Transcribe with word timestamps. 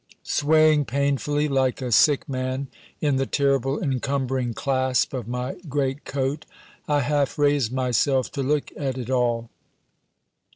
Swaying 0.23 0.85
painfully, 0.85 1.47
like 1.47 1.79
a 1.79 1.91
sick 1.91 2.27
man, 2.27 2.69
in 3.01 3.17
the 3.17 3.27
terrible 3.27 3.79
encumbering 3.79 4.51
clasp 4.55 5.13
of 5.13 5.27
my 5.27 5.57
greatcoat, 5.69 6.43
I 6.87 7.01
half 7.01 7.37
raise 7.37 7.69
myself 7.69 8.31
to 8.31 8.41
look 8.41 8.71
at 8.75 8.97
it 8.97 9.11
all. 9.11 9.51